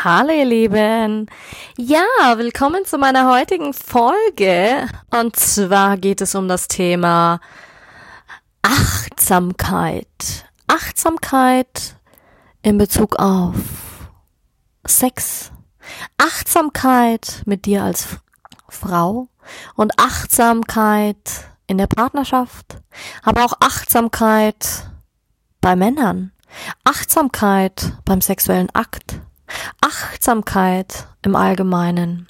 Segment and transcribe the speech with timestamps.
[0.00, 1.26] Hallo ihr Lieben.
[1.76, 2.02] Ja,
[2.34, 4.88] willkommen zu meiner heutigen Folge.
[5.10, 7.40] Und zwar geht es um das Thema
[8.62, 10.06] Achtsamkeit.
[10.66, 11.94] Achtsamkeit
[12.62, 13.54] in Bezug auf
[14.84, 15.52] Sex.
[16.18, 18.08] Achtsamkeit mit dir als
[18.68, 19.28] Frau
[19.76, 22.78] und Achtsamkeit in der Partnerschaft,
[23.22, 24.90] aber auch Achtsamkeit
[25.60, 26.32] bei Männern,
[26.82, 29.20] Achtsamkeit beim sexuellen Akt,
[29.80, 32.28] Achtsamkeit im Allgemeinen.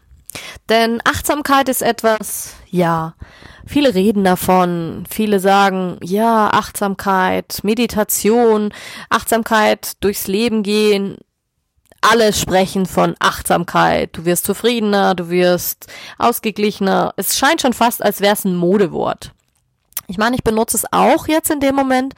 [0.69, 3.15] Denn Achtsamkeit ist etwas, ja,
[3.67, 8.73] viele reden davon, viele sagen, ja, Achtsamkeit, Meditation,
[9.11, 11.19] Achtsamkeit durchs Leben gehen,
[12.01, 14.11] alle sprechen von Achtsamkeit.
[14.17, 15.87] Du wirst zufriedener, du wirst
[16.19, 17.15] ausgeglichener.
[17.17, 19.33] Es scheint schon fast, als wäre es ein Modewort.
[20.09, 22.15] Ich meine, ich benutze es auch jetzt in dem Moment,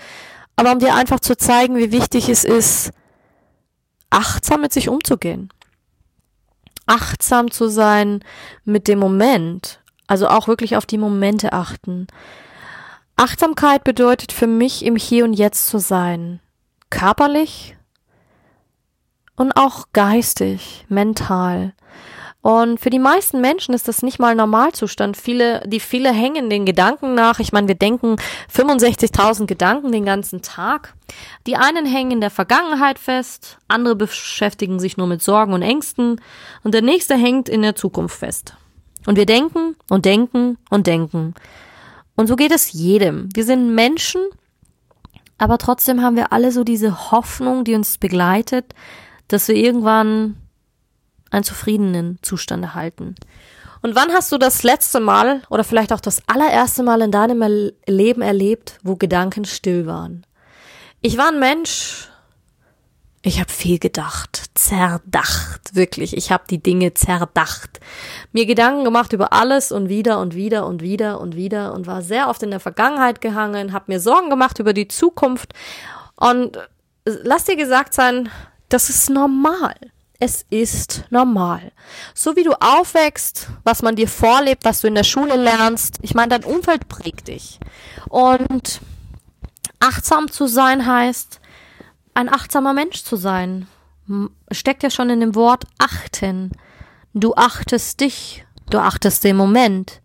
[0.57, 2.93] aber um dir einfach zu zeigen, wie wichtig es ist,
[4.11, 5.49] achtsam mit sich umzugehen.
[6.87, 8.21] Achtsam zu sein
[8.65, 12.07] mit dem Moment, also auch wirklich auf die Momente achten.
[13.17, 16.41] Achtsamkeit bedeutet für mich im Hier und Jetzt zu sein.
[16.91, 17.77] Körperlich
[19.37, 21.75] und auch geistig, mental.
[22.45, 25.17] Und für die meisten Menschen ist das nicht mal Normalzustand.
[25.17, 27.39] Viele, die viele hängen den Gedanken nach.
[27.39, 28.17] Ich meine, wir denken
[28.55, 30.93] 65.000 Gedanken den ganzen Tag.
[31.47, 36.21] Die einen hängen in der Vergangenheit fest, andere beschäftigen sich nur mit Sorgen und Ängsten
[36.63, 38.55] und der nächste hängt in der Zukunft fest.
[39.07, 41.33] Und wir denken und denken und denken.
[42.15, 43.31] Und so geht es jedem.
[43.33, 44.21] Wir sind Menschen,
[45.39, 48.75] aber trotzdem haben wir alle so diese Hoffnung, die uns begleitet,
[49.29, 50.37] dass wir irgendwann
[51.35, 53.15] einen zufriedenen Zustand erhalten.
[53.83, 57.71] Und wann hast du das letzte Mal oder vielleicht auch das allererste Mal in deinem
[57.87, 60.25] Leben erlebt, wo Gedanken still waren?
[61.03, 62.09] Ich war ein Mensch,
[63.27, 66.15] ich habe viel gedacht, zerdacht, wirklich.
[66.15, 67.81] Ich habe die Dinge zerdacht.
[68.33, 72.03] Mir Gedanken gemacht über alles und wieder und wieder und wieder und wieder und war
[72.03, 75.55] sehr oft in der Vergangenheit gehangen, habe mir Sorgen gemacht über die Zukunft
[76.17, 76.59] und
[77.05, 78.29] lass dir gesagt sein,
[78.69, 79.75] das ist normal
[80.21, 81.73] es ist normal.
[82.15, 86.15] So wie du aufwächst, was man dir vorlebt, was du in der Schule lernst, ich
[86.15, 87.59] meine, dein Umfeld prägt dich.
[88.09, 88.81] Und
[89.81, 91.41] achtsam zu sein heißt,
[92.15, 93.67] ein achtsamer Mensch zu sein.
[94.51, 96.53] Steckt ja schon in dem Wort achten.
[97.13, 100.01] Du achtest dich, du achtest den Moment,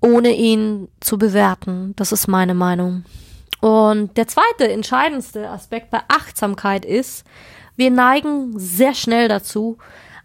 [0.00, 1.94] ohne ihn zu bewerten.
[1.96, 3.04] Das ist meine Meinung.
[3.60, 7.24] Und der zweite, entscheidendste Aspekt bei Achtsamkeit ist,
[7.76, 9.78] wir neigen sehr schnell dazu,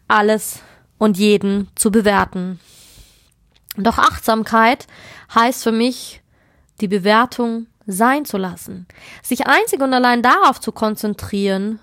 [0.07, 0.61] alles
[0.97, 2.59] und jeden zu bewerten.
[3.77, 4.87] Doch Achtsamkeit
[5.33, 6.21] heißt für mich,
[6.81, 8.87] die Bewertung sein zu lassen,
[9.23, 11.79] sich einzig und allein darauf zu konzentrieren,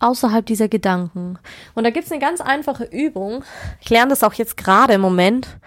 [0.00, 1.38] außerhalb dieser Gedanken.
[1.74, 3.44] Und da gibt's eine ganz einfache Übung.
[3.80, 5.58] Ich lerne das auch jetzt gerade im Moment,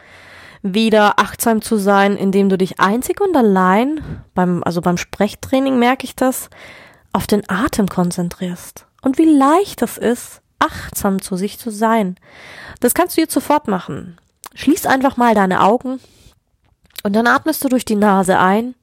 [0.62, 6.06] wieder achtsam zu sein, indem du dich einzig und allein beim, also beim Sprechtraining merke
[6.06, 6.50] ich das,
[7.18, 12.16] auf den Atem konzentrierst und wie leicht es ist, achtsam zu sich zu sein.
[12.80, 14.20] Das kannst du jetzt sofort machen.
[14.54, 16.00] Schließ einfach mal deine Augen
[17.02, 18.76] und dann atmest du durch die Nase ein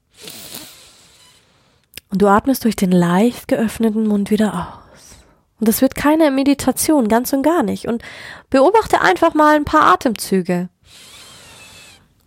[2.11, 5.17] und du atmest durch den leicht geöffneten Mund wieder aus.
[5.61, 7.87] Und das wird keine Meditation, ganz und gar nicht.
[7.87, 8.03] Und
[8.51, 10.69] beobachte einfach mal ein paar Atemzüge.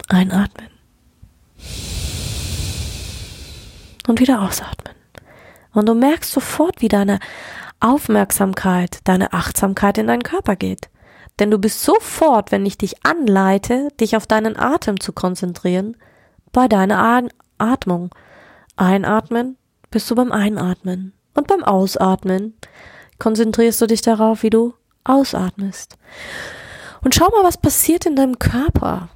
[0.08, 0.70] Einatmen.
[4.08, 4.97] Und wieder ausatmen.
[5.78, 7.20] Und du merkst sofort, wie deine
[7.80, 10.90] Aufmerksamkeit, deine Achtsamkeit in deinen Körper geht.
[11.38, 15.96] Denn du bist sofort, wenn ich dich anleite, dich auf deinen Atem zu konzentrieren,
[16.52, 17.22] bei deiner
[17.60, 18.10] Atmung.
[18.76, 19.56] Einatmen
[19.92, 21.14] bist du beim Einatmen.
[21.36, 22.58] Und beim Ausatmen
[23.20, 24.74] konzentrierst du dich darauf, wie du
[25.04, 26.00] ausatmest.
[27.02, 29.10] Und schau mal, was passiert in deinem Körper.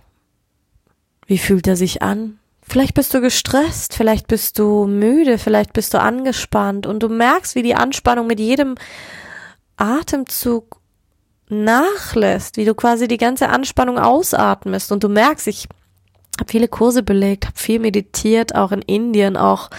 [1.25, 2.37] Wie fühlt er sich an?
[2.61, 7.55] Vielleicht bist du gestresst, vielleicht bist du müde, vielleicht bist du angespannt und du merkst,
[7.55, 8.75] wie die Anspannung mit jedem
[9.77, 10.79] Atemzug
[11.49, 15.67] nachlässt, wie du quasi die ganze Anspannung ausatmest und du merkst, ich
[16.39, 19.69] habe viele Kurse belegt, habe viel meditiert, auch in Indien, auch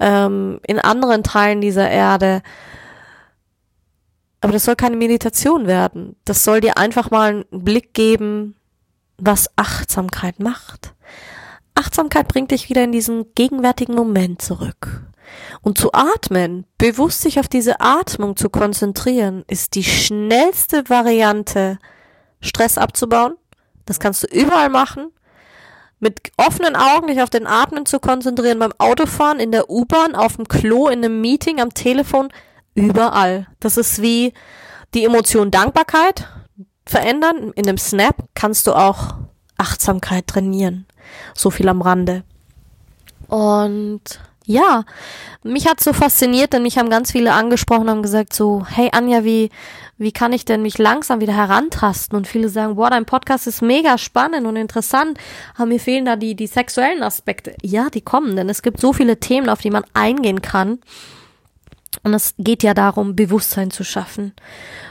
[0.00, 2.42] ähm, in anderen Teilen dieser Erde.
[4.40, 6.16] Aber das soll keine Meditation werden.
[6.24, 8.56] Das soll dir einfach mal einen Blick geben,
[9.18, 10.89] was Achtsamkeit macht.
[11.90, 15.02] Achtsamkeit bringt dich wieder in diesen gegenwärtigen Moment zurück.
[15.60, 21.80] Und zu atmen, bewusst sich auf diese Atmung zu konzentrieren, ist die schnellste Variante,
[22.40, 23.34] Stress abzubauen.
[23.86, 25.08] Das kannst du überall machen.
[25.98, 30.36] Mit offenen Augen dich auf den Atmen zu konzentrieren, beim Autofahren, in der U-Bahn, auf
[30.36, 32.28] dem Klo, in einem Meeting, am Telefon,
[32.76, 33.48] überall.
[33.58, 34.32] Das ist wie
[34.94, 36.28] die Emotion Dankbarkeit
[36.86, 37.52] verändern.
[37.56, 39.14] In einem Snap kannst du auch
[39.58, 40.86] Achtsamkeit trainieren.
[41.34, 42.24] So viel am Rande.
[43.28, 44.84] Und ja,
[45.44, 49.22] mich hat so fasziniert, denn mich haben ganz viele angesprochen haben gesagt so, hey Anja,
[49.22, 49.50] wie,
[49.96, 52.16] wie kann ich denn mich langsam wieder herantasten?
[52.16, 55.18] Und viele sagen, boah, dein Podcast ist mega spannend und interessant,
[55.54, 57.54] aber mir fehlen da die, die sexuellen Aspekte.
[57.62, 60.80] Ja, die kommen, denn es gibt so viele Themen, auf die man eingehen kann.
[62.02, 64.32] Und es geht ja darum, Bewusstsein zu schaffen.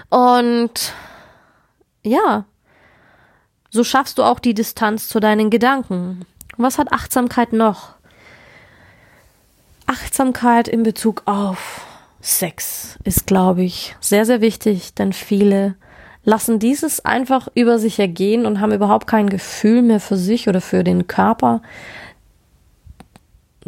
[0.10, 0.94] Und
[2.04, 2.46] ja,
[3.70, 6.26] so schaffst du auch die Distanz zu deinen Gedanken.
[6.58, 7.96] Was hat Achtsamkeit noch?
[9.86, 11.82] Achtsamkeit in Bezug auf
[12.22, 15.76] Sex ist, glaube ich, sehr, sehr wichtig, denn viele
[16.24, 20.62] lassen dieses einfach über sich ergehen und haben überhaupt kein Gefühl mehr für sich oder
[20.62, 21.62] für den Körper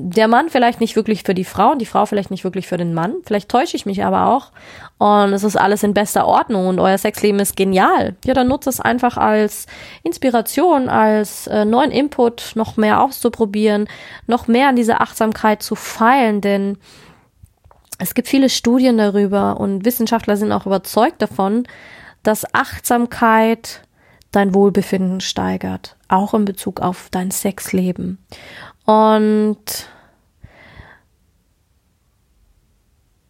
[0.03, 2.77] der Mann vielleicht nicht wirklich für die Frau und die Frau vielleicht nicht wirklich für
[2.77, 3.15] den Mann.
[3.25, 4.51] Vielleicht täusche ich mich aber auch.
[4.97, 8.15] Und es ist alles in bester Ordnung und euer Sexleben ist genial.
[8.25, 9.67] Ja, dann nutzt es einfach als
[10.03, 13.87] Inspiration, als äh, neuen Input, noch mehr auszuprobieren,
[14.27, 16.77] noch mehr an dieser Achtsamkeit zu feilen, denn
[17.99, 21.67] es gibt viele Studien darüber und Wissenschaftler sind auch überzeugt davon,
[22.23, 23.81] dass Achtsamkeit
[24.31, 28.17] dein Wohlbefinden steigert, auch in Bezug auf dein Sexleben.
[28.85, 29.89] Und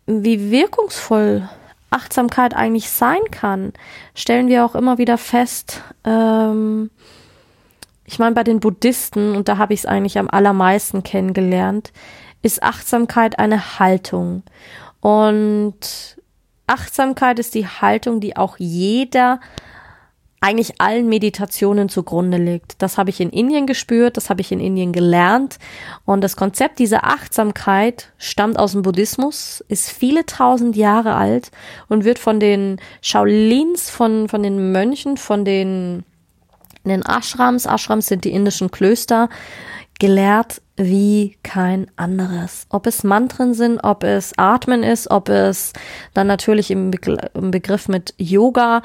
[0.06, 1.50] wie wirkungsvoll
[1.90, 3.74] Achtsamkeit eigentlich sein kann,
[4.16, 5.82] stellen wir auch immer wieder fest.
[6.06, 6.90] Ähm,
[8.06, 11.92] ich meine, bei den Buddhisten, und da habe ich es eigentlich am allermeisten kennengelernt,
[12.42, 14.44] ist Achtsamkeit eine Haltung.
[15.02, 16.18] Und
[16.68, 19.40] Achtsamkeit ist die Haltung, die auch jeder
[20.42, 22.82] eigentlich allen Meditationen zugrunde liegt.
[22.82, 25.60] Das habe ich in Indien gespürt, das habe ich in Indien gelernt.
[26.04, 31.52] Und das Konzept dieser Achtsamkeit stammt aus dem Buddhismus, ist viele tausend Jahre alt
[31.90, 36.04] und wird von den Shaolins, von, von den Mönchen, von den,
[36.84, 39.30] den Ashrams, Ashrams sind die indischen Klöster,
[40.00, 42.66] gelehrt wie kein anderes.
[42.70, 45.74] Ob es Mantren sind, ob es Atmen ist, ob es
[46.16, 48.82] dann natürlich im, Begriff mit Yoga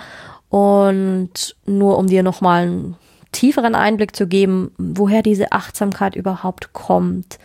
[0.49, 2.97] und nur um dir nochmal einen
[3.33, 7.39] tieferen Einblick zu geben, woher diese Achtsamkeit überhaupt kommt.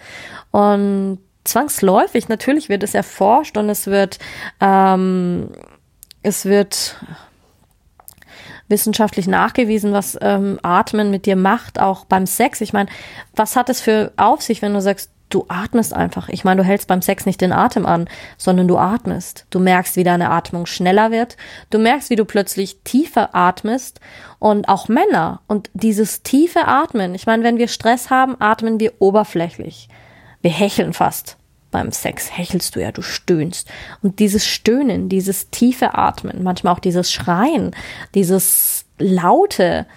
[0.51, 4.19] Und zwangsläufig, natürlich wird es erforscht und es wird,
[4.59, 5.49] ähm,
[6.23, 6.97] es wird
[8.67, 12.61] wissenschaftlich nachgewiesen, was ähm, Atmen mit dir macht, auch beim Sex.
[12.61, 12.89] Ich meine,
[13.35, 16.29] was hat es für auf sich, wenn du sagst, du atmest einfach.
[16.29, 18.07] Ich meine, du hältst beim Sex nicht den Atem an,
[18.37, 19.45] sondern du atmest.
[19.49, 21.37] Du merkst, wie deine Atmung schneller wird.
[21.69, 23.99] Du merkst, wie du plötzlich tiefer atmest.
[24.39, 25.41] Und auch Männer.
[25.47, 27.15] Und dieses tiefe Atmen.
[27.15, 29.89] Ich meine, wenn wir Stress haben, atmen wir oberflächlich.
[30.41, 31.37] Wir hecheln fast.
[31.71, 33.69] Beim Sex hechelst du ja, du stöhnst.
[34.01, 37.71] Und dieses Stöhnen, dieses tiefe Atmen, manchmal auch dieses Schreien,
[38.13, 39.87] dieses Laute,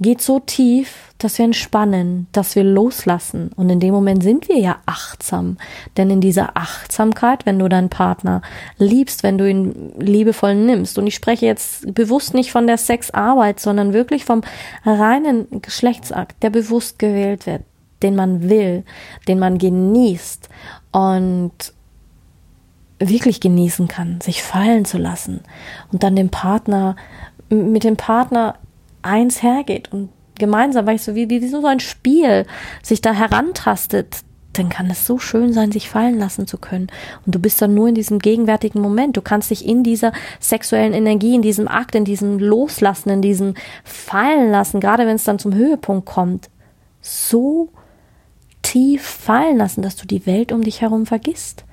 [0.00, 3.50] geht so tief, dass wir entspannen, dass wir loslassen.
[3.54, 5.58] Und in dem Moment sind wir ja achtsam.
[5.96, 8.42] Denn in dieser Achtsamkeit, wenn du deinen Partner
[8.78, 13.60] liebst, wenn du ihn liebevoll nimmst, und ich spreche jetzt bewusst nicht von der Sexarbeit,
[13.60, 14.42] sondern wirklich vom
[14.84, 17.62] reinen Geschlechtsakt, der bewusst gewählt wird,
[18.02, 18.84] den man will,
[19.28, 20.48] den man genießt
[20.90, 21.52] und
[22.98, 25.40] wirklich genießen kann, sich fallen zu lassen
[25.92, 26.96] und dann dem Partner,
[27.48, 28.56] mit dem Partner
[29.02, 32.46] eins hergeht und gemeinsam, weil ich so wie, wie so ein Spiel
[32.82, 36.88] sich da herantastet, dann kann es so schön sein, sich fallen lassen zu können.
[37.24, 39.16] Und du bist dann nur in diesem gegenwärtigen Moment.
[39.16, 43.54] Du kannst dich in dieser sexuellen Energie, in diesem Akt, in diesem Loslassen, in diesem
[43.84, 46.50] Fallen lassen, gerade wenn es dann zum Höhepunkt kommt,
[47.00, 47.70] so
[48.60, 51.64] tief fallen lassen, dass du die Welt um dich herum vergisst.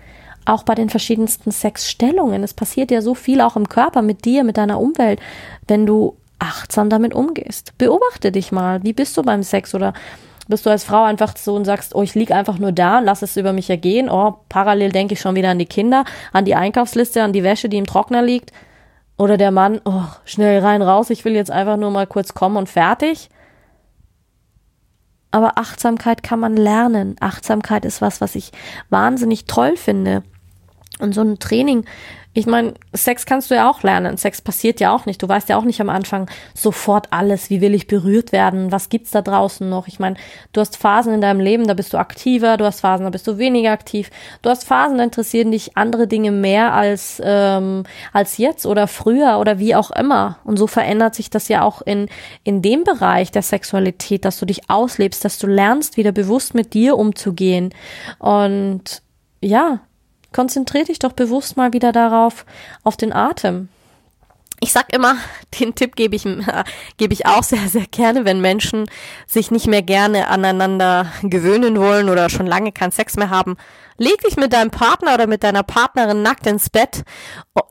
[0.46, 2.44] Auch bei den verschiedensten Sexstellungen.
[2.44, 5.20] Es passiert ja so viel auch im Körper mit dir, mit deiner Umwelt,
[5.68, 7.78] wenn du achtsam damit umgehst.
[7.78, 8.84] Beobachte dich mal.
[8.84, 9.94] Wie bist du beim Sex oder
[10.50, 13.06] bist du als Frau einfach so und sagst, oh, ich lieg einfach nur da und
[13.06, 14.10] lass es über mich ergehen.
[14.10, 17.70] Oh, parallel denke ich schon wieder an die Kinder, an die Einkaufsliste, an die Wäsche,
[17.70, 18.52] die im Trockner liegt.
[19.16, 22.58] Oder der Mann, oh, schnell rein, raus, ich will jetzt einfach nur mal kurz kommen
[22.58, 23.30] und fertig.
[25.30, 27.16] Aber Achtsamkeit kann man lernen.
[27.20, 28.52] Achtsamkeit ist was, was ich
[28.90, 30.24] wahnsinnig toll finde.
[31.00, 31.86] Und so ein Training
[32.34, 34.16] Ich meine, Sex kannst du ja auch lernen.
[34.18, 35.22] Sex passiert ja auch nicht.
[35.24, 37.50] Du weißt ja auch nicht am Anfang sofort alles.
[37.50, 38.72] Wie will ich berührt werden?
[38.72, 39.88] Was gibt's da draußen noch?
[39.88, 40.16] Ich meine,
[40.54, 42.58] du hast Phasen in deinem Leben, da bist du aktiver.
[42.58, 44.12] Du hast Phasen, da bist du weniger aktiv.
[44.44, 47.84] Du hast Phasen, da interessieren dich andere Dinge mehr als ähm,
[48.14, 50.38] als jetzt oder früher oder wie auch immer.
[50.44, 52.10] Und so verändert sich das ja auch in
[52.44, 56.76] in dem Bereich der Sexualität, dass du dich auslebst, dass du lernst, wieder bewusst mit
[56.76, 57.74] dir umzugehen.
[58.20, 59.02] Und
[59.42, 59.80] ja,
[60.34, 62.46] konzentrier dich doch bewusst mal wieder darauf,
[62.84, 63.70] auf den Atem.
[64.62, 65.16] Ich sag immer,
[65.60, 66.64] den Tipp gebe ich, äh,
[66.98, 68.90] gebe ich auch sehr, sehr gerne, wenn Menschen
[69.28, 73.58] sich nicht mehr gerne aneinander gewöhnen wollen oder schon lange keinen Sex mehr haben.
[73.98, 77.04] Leg dich mit deinem Partner oder mit deiner Partnerin nackt ins Bett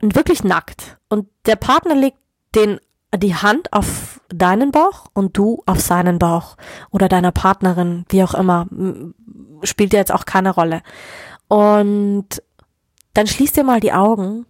[0.01, 0.97] und wirklich nackt.
[1.09, 2.19] Und der Partner legt
[2.53, 2.79] den,
[3.15, 6.55] die Hand auf deinen Bauch und du auf seinen Bauch
[6.91, 8.67] oder deiner Partnerin, wie auch immer.
[9.63, 10.81] Spielt ja jetzt auch keine Rolle.
[11.47, 12.43] Und
[13.13, 14.45] dann schließt ihr mal die Augen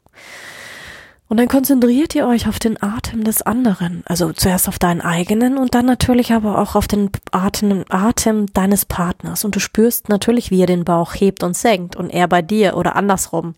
[1.30, 4.02] und dann konzentriert ihr euch auf den Atem des anderen.
[4.08, 8.86] Also zuerst auf deinen eigenen und dann natürlich aber auch auf den Atem, Atem deines
[8.86, 9.46] Partners.
[9.46, 12.76] Und du spürst natürlich, wie er den Bauch hebt und senkt und er bei dir
[12.76, 13.54] oder andersrum.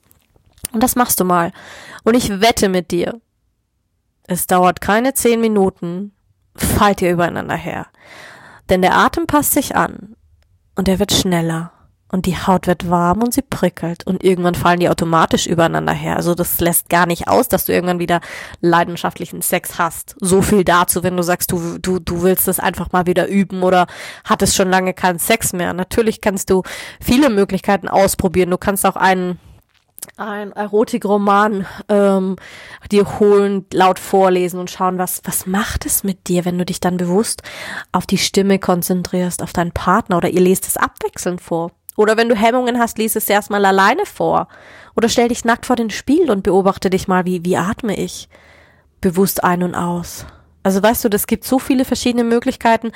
[0.73, 1.53] Und das machst du mal.
[2.03, 3.21] Und ich wette mit dir,
[4.27, 6.11] es dauert keine zehn Minuten,
[6.55, 7.87] fallt ihr übereinander her.
[8.69, 10.17] Denn der Atem passt sich an
[10.75, 11.71] und er wird schneller
[12.11, 16.17] und die Haut wird warm und sie prickelt und irgendwann fallen die automatisch übereinander her.
[16.17, 18.21] Also das lässt gar nicht aus, dass du irgendwann wieder
[18.59, 20.15] leidenschaftlichen Sex hast.
[20.19, 23.63] So viel dazu, wenn du sagst, du, du, du willst das einfach mal wieder üben
[23.63, 23.87] oder
[24.25, 25.73] hattest schon lange keinen Sex mehr.
[25.73, 26.63] Natürlich kannst du
[26.99, 28.51] viele Möglichkeiten ausprobieren.
[28.51, 29.39] Du kannst auch einen
[30.17, 32.35] ein Erotikroman ähm,
[32.91, 36.79] dir holen, laut vorlesen und schauen, was, was macht es mit dir, wenn du dich
[36.79, 37.43] dann bewusst
[37.91, 41.71] auf die Stimme konzentrierst, auf deinen Partner oder ihr lest es abwechselnd vor.
[41.97, 44.47] Oder wenn du Hemmungen hast, lies es erstmal alleine vor.
[44.95, 48.29] Oder stell dich nackt vor den Spiegel und beobachte dich mal, wie, wie atme ich
[49.01, 50.25] bewusst ein und aus.
[50.63, 52.91] Also weißt du, das gibt so viele verschiedene Möglichkeiten,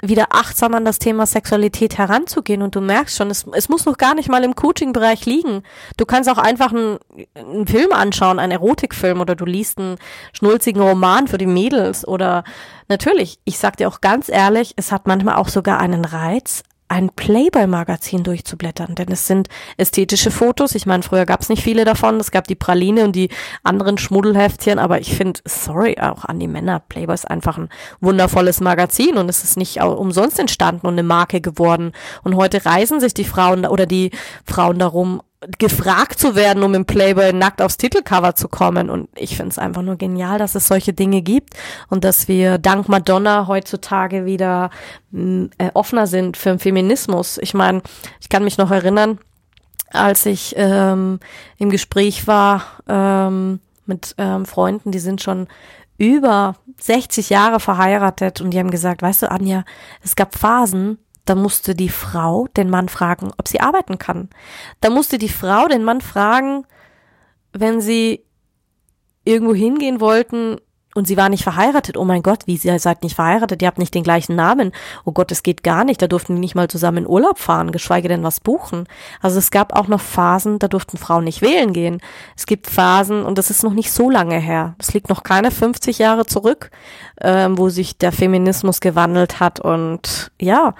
[0.00, 2.62] wieder achtsam an das Thema Sexualität heranzugehen.
[2.62, 5.62] Und du merkst schon, es, es muss noch gar nicht mal im Coaching-Bereich liegen.
[5.98, 6.98] Du kannst auch einfach einen,
[7.34, 9.96] einen Film anschauen, einen Erotikfilm, oder du liest einen
[10.32, 12.08] schnulzigen Roman für die Mädels.
[12.08, 12.42] Oder
[12.88, 17.08] natürlich, ich sag dir auch ganz ehrlich, es hat manchmal auch sogar einen Reiz, ein
[17.14, 20.74] Playboy-Magazin durchzublättern, denn es sind ästhetische Fotos.
[20.74, 22.18] Ich meine, früher gab es nicht viele davon.
[22.18, 23.30] Es gab die Praline und die
[23.62, 27.68] anderen Schmuddelheftchen, aber ich finde, sorry, auch an die Männer, Playboy ist einfach ein
[28.00, 31.92] wundervolles Magazin und es ist nicht umsonst entstanden und eine Marke geworden.
[32.24, 34.10] Und heute reisen sich die Frauen oder die
[34.44, 35.22] Frauen darum,
[35.58, 38.90] gefragt zu werden, um im Playboy nackt aufs Titelcover zu kommen.
[38.90, 41.54] Und ich finde es einfach nur genial, dass es solche Dinge gibt
[41.88, 44.70] und dass wir dank Madonna heutzutage wieder
[45.12, 47.38] mm, äh, offener sind für den Feminismus.
[47.38, 47.82] Ich meine,
[48.20, 49.18] ich kann mich noch erinnern,
[49.92, 51.20] als ich ähm,
[51.56, 55.48] im Gespräch war ähm, mit ähm, Freunden, die sind schon
[55.96, 59.64] über 60 Jahre verheiratet und die haben gesagt, weißt du, Anja,
[60.02, 64.28] es gab Phasen, da musste die Frau den Mann fragen, ob sie arbeiten kann.
[64.80, 66.66] Da musste die Frau den Mann fragen,
[67.52, 68.24] wenn sie
[69.24, 70.58] irgendwo hingehen wollten
[70.94, 71.96] und sie war nicht verheiratet.
[71.96, 73.62] Oh mein Gott, wie sie seid nicht verheiratet?
[73.62, 74.72] Ihr habt nicht den gleichen Namen.
[75.04, 76.02] Oh Gott, es geht gar nicht.
[76.02, 78.88] Da durften die nicht mal zusammen in Urlaub fahren, geschweige denn was buchen.
[79.20, 82.00] Also es gab auch noch Phasen, da durften Frauen nicht wählen gehen.
[82.36, 84.74] Es gibt Phasen, und das ist noch nicht so lange her.
[84.78, 86.72] Es liegt noch keine 50 Jahre zurück,
[87.20, 90.74] ähm, wo sich der Feminismus gewandelt hat und ja,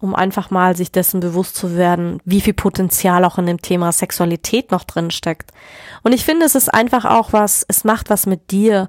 [0.00, 3.90] um einfach mal sich dessen bewusst zu werden, wie viel Potenzial auch in dem Thema
[3.90, 5.50] Sexualität noch drin steckt.
[6.02, 8.88] Und ich finde, es ist einfach auch was, es macht was mit dir,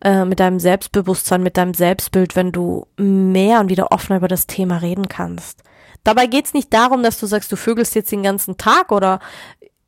[0.00, 4.46] äh, mit deinem Selbstbewusstsein, mit deinem Selbstbild, wenn du mehr und wieder offener über das
[4.46, 5.62] Thema reden kannst.
[6.02, 9.20] Dabei geht's nicht darum, dass du sagst, du vögelst jetzt den ganzen Tag oder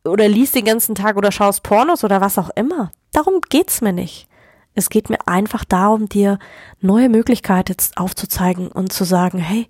[0.05, 2.91] oder liest den ganzen Tag oder schaust Pornos oder was auch immer.
[3.13, 4.29] Darum geht's mir nicht.
[4.75, 6.39] Es geht mir einfach darum, dir
[6.81, 9.67] neue Möglichkeiten aufzuzeigen und zu sagen, hey,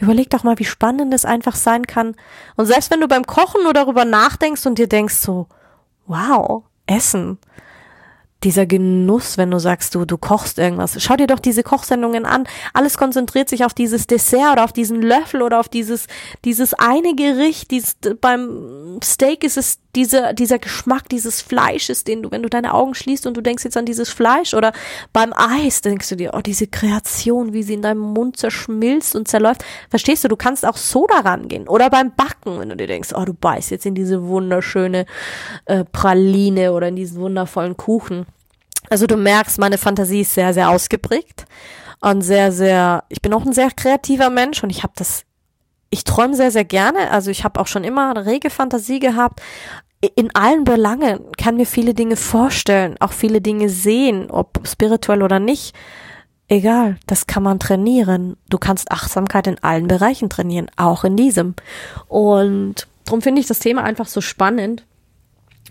[0.00, 2.16] Überleg doch mal, wie spannend es einfach sein kann.
[2.56, 5.46] Und selbst wenn du beim Kochen nur darüber nachdenkst und dir denkst so,
[6.06, 7.38] wow, Essen,
[8.42, 10.96] dieser Genuss, wenn du sagst, du, du kochst irgendwas.
[11.02, 12.44] Schau dir doch diese Kochsendungen an.
[12.72, 16.06] Alles konzentriert sich auf dieses Dessert oder auf diesen Löffel oder auf dieses,
[16.44, 17.70] dieses eine Gericht.
[17.70, 22.74] Dieses, beim Steak ist es diese, dieser Geschmack dieses Fleisches, den du, wenn du deine
[22.74, 24.72] Augen schließt und du denkst jetzt an dieses Fleisch oder
[25.12, 29.28] beim Eis, denkst du dir, oh, diese Kreation, wie sie in deinem Mund zerschmilzt und
[29.28, 29.64] zerläuft.
[29.90, 31.68] Verstehst du, du kannst auch so daran gehen.
[31.68, 35.06] Oder beim Backen, wenn du dir denkst, oh, du beißt jetzt in diese wunderschöne
[35.66, 38.26] äh, Praline oder in diesen wundervollen Kuchen.
[38.90, 41.46] Also du merkst, meine Fantasie ist sehr, sehr ausgeprägt
[42.00, 45.24] und sehr, sehr, ich bin auch ein sehr kreativer Mensch und ich habe das,
[45.90, 47.10] ich träume sehr, sehr gerne.
[47.10, 49.40] Also ich habe auch schon immer eine rege Fantasie gehabt.
[50.16, 55.38] in allen Belangen, kann mir viele Dinge vorstellen, auch viele Dinge sehen, ob spirituell oder
[55.38, 55.74] nicht.
[56.48, 58.36] Egal, das kann man trainieren.
[58.48, 61.54] Du kannst Achtsamkeit in allen Bereichen trainieren, auch in diesem.
[62.08, 64.84] Und darum finde ich das Thema einfach so spannend,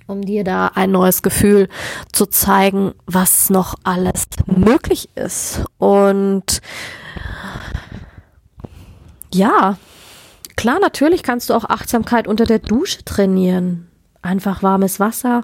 [0.10, 1.70] um dir da ein neues Gefühl
[2.12, 5.64] zu zeigen, was noch alles möglich ist.
[5.78, 6.62] Und
[9.32, 9.78] ja,
[10.56, 13.88] klar, natürlich kannst du auch Achtsamkeit unter der Dusche trainieren.
[14.22, 15.44] Einfach warmes Wasser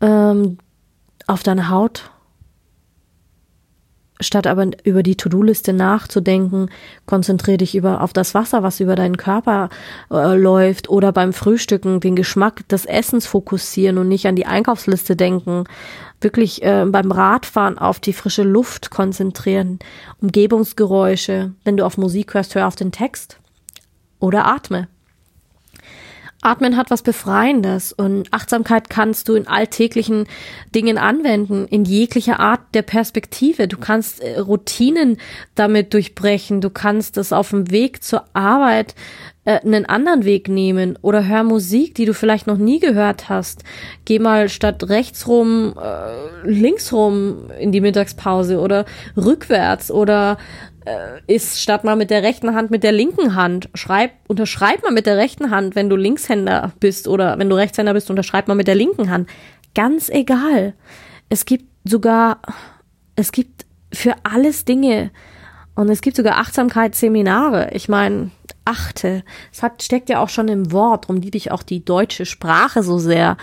[0.00, 0.58] ähm,
[1.26, 2.10] auf deine Haut
[4.20, 6.68] Statt aber über die To-Do-Liste nachzudenken,
[7.06, 9.70] konzentriere dich über, auf das Wasser, was über deinen Körper
[10.10, 15.16] äh, läuft oder beim Frühstücken den Geschmack des Essens fokussieren und nicht an die Einkaufsliste
[15.16, 15.64] denken.
[16.20, 19.78] Wirklich äh, beim Radfahren auf die frische Luft konzentrieren,
[20.20, 21.52] Umgebungsgeräusche.
[21.64, 23.38] Wenn du auf Musik hörst, hör auf den Text
[24.18, 24.88] oder atme.
[26.42, 30.26] Atmen hat was Befreiendes und Achtsamkeit kannst du in alltäglichen
[30.74, 33.68] Dingen anwenden, in jeglicher Art der Perspektive.
[33.68, 35.18] Du kannst äh, Routinen
[35.54, 38.94] damit durchbrechen, du kannst es auf dem Weg zur Arbeit
[39.44, 43.62] äh, einen anderen Weg nehmen oder hör Musik, die du vielleicht noch nie gehört hast.
[44.06, 50.38] Geh mal statt rechts rum, äh, links rum in die Mittagspause oder rückwärts oder
[51.26, 53.68] ist statt mal mit der rechten Hand mit der linken Hand.
[53.74, 57.94] Schreib, unterschreib mal mit der rechten Hand, wenn du Linkshänder bist oder wenn du Rechtshänder
[57.94, 59.28] bist, unterschreib mal mit der linken Hand.
[59.74, 60.74] Ganz egal.
[61.28, 62.40] Es gibt sogar,
[63.16, 65.10] es gibt für alles Dinge
[65.74, 67.70] und es gibt sogar Achtsamkeitsseminare.
[67.72, 68.30] Ich meine,
[68.64, 69.24] achte.
[69.52, 72.82] Es hat, steckt ja auch schon im Wort, darum liebe ich auch die deutsche Sprache
[72.82, 73.36] so sehr.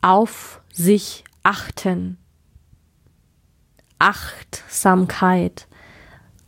[0.00, 2.18] Auf sich achten.
[3.98, 5.67] Achtsamkeit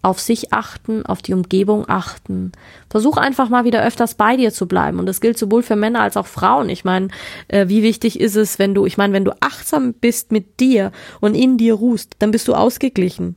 [0.02, 2.52] auf sich achten, auf die Umgebung achten.
[2.88, 4.98] Versuch einfach mal wieder öfters bei dir zu bleiben.
[4.98, 6.70] Und das gilt sowohl für Männer als auch Frauen.
[6.70, 7.08] Ich meine,
[7.48, 10.90] äh, wie wichtig ist es, wenn du, ich meine, wenn du achtsam bist mit dir
[11.20, 13.36] und in dir ruhst, dann bist du ausgeglichen.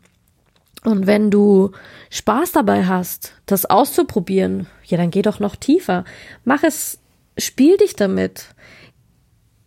[0.84, 1.72] Und wenn du
[2.10, 6.06] Spaß dabei hast, das auszuprobieren, ja, dann geh doch noch tiefer.
[6.46, 7.00] Mach es,
[7.38, 8.48] spiel dich damit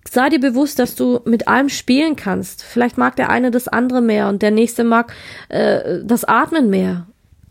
[0.09, 2.63] sei dir bewusst, dass du mit allem spielen kannst.
[2.63, 5.13] Vielleicht mag der eine das andere mehr und der nächste mag
[5.49, 7.07] äh, das Atmen mehr.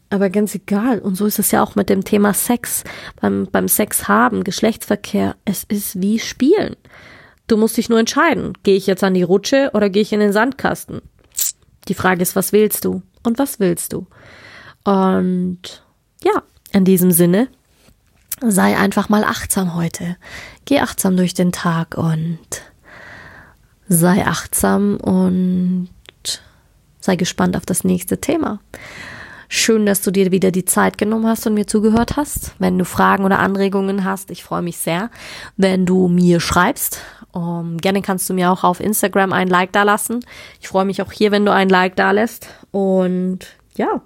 [0.10, 1.00] Aber ganz egal.
[1.00, 2.84] Und so ist es ja auch mit dem Thema Sex,
[3.20, 5.36] beim, beim Sex haben, Geschlechtsverkehr.
[5.46, 6.76] Es ist wie Spielen.
[7.48, 8.54] Du musst dich nur entscheiden.
[8.64, 11.02] Gehe ich jetzt an die Rutsche oder gehe ich in den Sandkasten?
[11.88, 13.02] Die Frage ist, was willst du?
[13.24, 14.08] Und was willst du?
[14.84, 15.84] Und
[16.24, 17.48] ja, in diesem Sinne
[18.42, 20.18] sei einfach mal achtsam heute.
[20.66, 22.40] Geh achtsam durch den Tag und
[23.88, 25.90] sei achtsam und
[27.00, 28.60] sei gespannt auf das nächste Thema.
[29.48, 32.56] Schön, dass du dir wieder die Zeit genommen hast und mir zugehört hast.
[32.58, 35.12] Wenn du Fragen oder Anregungen hast, ich freue mich sehr,
[35.56, 37.00] wenn du mir schreibst.
[37.32, 40.22] Um, gerne kannst du mir auch auf Instagram ein Like da lassen.
[40.62, 42.48] Ich freue mich auch hier, wenn du ein Like da lässt.
[42.72, 43.40] Und
[43.76, 44.02] ja,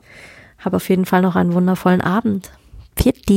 [0.58, 2.52] hab auf jeden Fall noch einen wundervollen Abend.
[2.98, 3.30] Pfiat